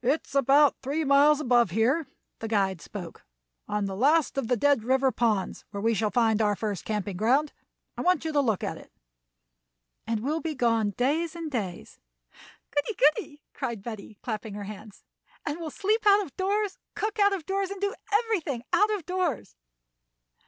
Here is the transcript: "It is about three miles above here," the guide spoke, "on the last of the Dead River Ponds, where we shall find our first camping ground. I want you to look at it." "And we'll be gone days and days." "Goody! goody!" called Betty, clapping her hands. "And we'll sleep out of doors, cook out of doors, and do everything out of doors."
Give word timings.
"It 0.00 0.28
is 0.28 0.36
about 0.36 0.76
three 0.80 1.02
miles 1.02 1.40
above 1.40 1.70
here," 1.72 2.06
the 2.38 2.46
guide 2.46 2.80
spoke, 2.80 3.24
"on 3.66 3.86
the 3.86 3.96
last 3.96 4.38
of 4.38 4.46
the 4.46 4.56
Dead 4.56 4.84
River 4.84 5.10
Ponds, 5.10 5.64
where 5.72 5.80
we 5.80 5.92
shall 5.92 6.12
find 6.12 6.40
our 6.40 6.54
first 6.54 6.84
camping 6.84 7.16
ground. 7.16 7.52
I 7.96 8.02
want 8.02 8.24
you 8.24 8.32
to 8.32 8.40
look 8.40 8.62
at 8.62 8.78
it." 8.78 8.92
"And 10.06 10.20
we'll 10.22 10.38
be 10.38 10.54
gone 10.54 10.90
days 10.90 11.34
and 11.34 11.50
days." 11.50 11.98
"Goody! 12.70 12.94
goody!" 12.94 13.42
called 13.52 13.82
Betty, 13.82 14.20
clapping 14.22 14.54
her 14.54 14.62
hands. 14.62 15.02
"And 15.44 15.58
we'll 15.58 15.70
sleep 15.70 16.06
out 16.06 16.22
of 16.24 16.36
doors, 16.36 16.78
cook 16.94 17.18
out 17.18 17.32
of 17.32 17.44
doors, 17.44 17.70
and 17.72 17.80
do 17.80 17.92
everything 18.12 18.62
out 18.72 18.92
of 18.94 19.04
doors." 19.04 19.56